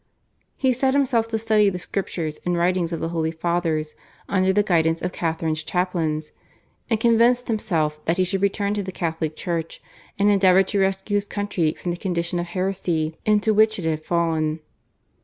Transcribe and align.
He 0.57 0.73
set 0.73 0.95
himself 0.95 1.27
to 1.27 1.37
study 1.37 1.69
the 1.69 1.77
Scriptures 1.77 2.39
and 2.43 2.57
writings 2.57 2.91
of 2.91 3.01
the 3.01 3.09
Holy 3.09 3.29
Fathers 3.29 3.93
under 4.27 4.51
the 4.51 4.63
guidance 4.63 4.99
of 5.03 5.11
Catharine's 5.11 5.61
chaplains, 5.61 6.31
and 6.89 6.99
convinced 6.99 7.47
himself 7.47 8.03
that 8.05 8.17
he 8.17 8.23
should 8.23 8.41
return 8.41 8.73
to 8.73 8.81
the 8.81 8.91
Catholic 8.91 9.35
Church 9.35 9.79
and 10.17 10.27
endeavour 10.31 10.63
to 10.63 10.79
rescue 10.79 11.17
his 11.17 11.27
country 11.27 11.73
from 11.73 11.91
the 11.91 11.97
condition 11.97 12.39
of 12.39 12.47
heresy 12.47 13.15
into 13.27 13.53
which 13.53 13.77
it 13.77 13.85
had 13.85 14.03
fallen. 14.03 14.61